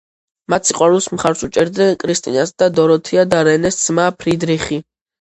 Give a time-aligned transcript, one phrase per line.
[0.53, 4.87] მათ სიყვარულს მხარს უჭერდნენ კრისტინას და დოროთეა და რენეს ძმა ფრიდრიხი.